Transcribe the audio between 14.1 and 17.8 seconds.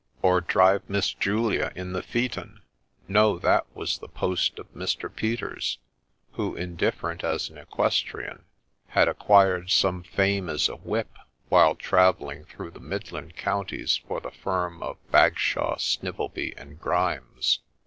the firm of Bagshaw, Snivelby, & Ghrimes.